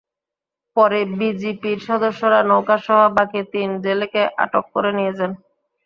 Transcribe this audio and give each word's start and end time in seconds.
পরে 0.77 0.99
বিজিপির 1.19 1.79
সদস্যরা 1.87 2.39
নৌকাসহ 2.49 2.99
বাকি 3.17 3.41
তিন 3.53 3.69
জেলেকে 3.85 4.21
আটক 4.43 4.65
করে 4.73 4.91
নিয়ে 4.97 5.13
যান। 5.17 5.31